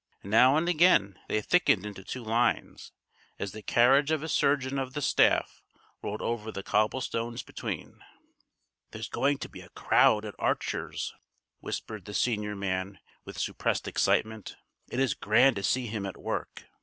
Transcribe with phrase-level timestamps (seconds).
[0.23, 2.91] Now and again they thickened into two lines,
[3.37, 5.61] as the carriage of a surgeon of the staff
[6.01, 8.03] rolled over the cobblestones between.
[8.89, 11.13] "There's going to be a crowd at Archer's,"
[11.59, 14.55] whispered the senior man with suppressed excitement.
[14.89, 16.63] "It is grand to see him at work.